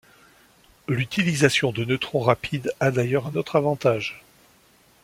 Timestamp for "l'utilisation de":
0.87-1.85